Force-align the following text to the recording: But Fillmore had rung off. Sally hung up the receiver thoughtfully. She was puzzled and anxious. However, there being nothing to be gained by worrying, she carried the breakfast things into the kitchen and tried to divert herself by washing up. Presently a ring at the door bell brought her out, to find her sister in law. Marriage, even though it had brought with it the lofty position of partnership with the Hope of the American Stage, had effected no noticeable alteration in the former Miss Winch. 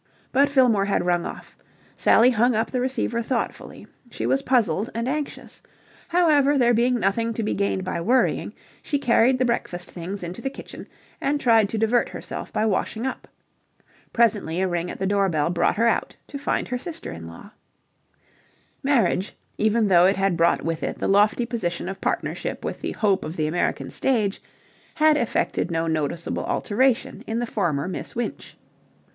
But 0.31 0.49
Fillmore 0.49 0.85
had 0.85 1.05
rung 1.05 1.27
off. 1.27 1.55
Sally 1.95 2.31
hung 2.31 2.55
up 2.55 2.71
the 2.71 2.81
receiver 2.81 3.21
thoughtfully. 3.21 3.85
She 4.09 4.25
was 4.25 4.41
puzzled 4.41 4.89
and 4.95 5.07
anxious. 5.07 5.61
However, 6.07 6.57
there 6.57 6.73
being 6.73 6.99
nothing 6.99 7.35
to 7.35 7.43
be 7.43 7.53
gained 7.53 7.83
by 7.83 8.01
worrying, 8.01 8.53
she 8.81 8.97
carried 8.97 9.37
the 9.37 9.45
breakfast 9.45 9.91
things 9.91 10.23
into 10.23 10.41
the 10.41 10.49
kitchen 10.49 10.87
and 11.21 11.39
tried 11.39 11.69
to 11.69 11.77
divert 11.77 12.09
herself 12.09 12.51
by 12.51 12.65
washing 12.65 13.05
up. 13.05 13.27
Presently 14.11 14.59
a 14.59 14.67
ring 14.67 14.89
at 14.89 14.97
the 14.97 15.05
door 15.05 15.29
bell 15.29 15.51
brought 15.51 15.77
her 15.77 15.85
out, 15.85 16.15
to 16.29 16.39
find 16.39 16.69
her 16.69 16.79
sister 16.79 17.11
in 17.11 17.27
law. 17.27 17.51
Marriage, 18.81 19.33
even 19.59 19.87
though 19.87 20.07
it 20.07 20.15
had 20.15 20.35
brought 20.35 20.63
with 20.63 20.81
it 20.81 20.97
the 20.97 21.07
lofty 21.07 21.45
position 21.45 21.87
of 21.87 22.01
partnership 22.01 22.65
with 22.65 22.81
the 22.81 22.93
Hope 22.93 23.23
of 23.23 23.35
the 23.35 23.45
American 23.45 23.91
Stage, 23.91 24.41
had 24.95 25.15
effected 25.15 25.69
no 25.69 25.85
noticeable 25.85 26.45
alteration 26.45 27.23
in 27.27 27.37
the 27.37 27.45
former 27.45 27.87
Miss 27.87 28.15
Winch. 28.15 28.57